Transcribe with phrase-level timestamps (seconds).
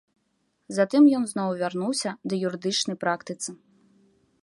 [0.77, 3.49] Затым ён зноў вярнуўся да юрыдычнай практыцы.